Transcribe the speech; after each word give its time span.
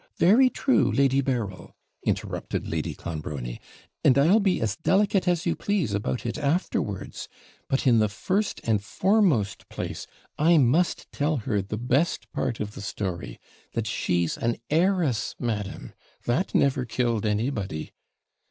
very 0.17 0.49
true, 0.49 0.91
Lady 0.91 1.21
Berryl,' 1.21 1.73
interrupted 2.03 2.67
Lady 2.67 2.95
Clonbrony; 2.95 3.59
'and 4.03 4.17
I'll 4.17 4.39
be 4.39 4.59
as 4.59 4.75
delicate 4.75 5.27
as 5.27 5.45
you 5.45 5.55
please 5.55 5.93
about 5.93 6.25
it 6.25 6.39
afterwards; 6.39 7.27
but, 7.67 7.85
in 7.85 7.99
the 7.99 8.09
first 8.09 8.61
and 8.63 8.83
foremost 8.83 9.69
place, 9.69 10.07
I 10.39 10.57
must 10.57 11.11
tell 11.11 11.37
her 11.45 11.61
the 11.61 11.77
best 11.77 12.31
part 12.31 12.59
of 12.59 12.73
the 12.73 12.81
story 12.81 13.39
that 13.73 13.85
she's 13.85 14.39
an 14.39 14.57
heiress, 14.71 15.35
madam, 15.39 15.93
never 16.51 16.83
killed 16.83 17.23
anybody!' 17.23 17.91